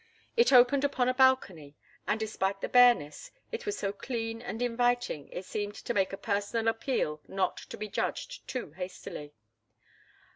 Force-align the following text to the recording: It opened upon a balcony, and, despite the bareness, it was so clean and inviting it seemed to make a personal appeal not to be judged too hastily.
It 0.35 0.51
opened 0.51 0.83
upon 0.83 1.09
a 1.09 1.13
balcony, 1.13 1.75
and, 2.07 2.19
despite 2.19 2.59
the 2.59 2.67
bareness, 2.67 3.29
it 3.51 3.67
was 3.67 3.77
so 3.77 3.93
clean 3.93 4.41
and 4.41 4.59
inviting 4.59 5.29
it 5.29 5.45
seemed 5.45 5.75
to 5.75 5.93
make 5.93 6.11
a 6.11 6.17
personal 6.17 6.67
appeal 6.69 7.21
not 7.27 7.55
to 7.57 7.77
be 7.77 7.87
judged 7.87 8.47
too 8.47 8.71
hastily. 8.71 9.35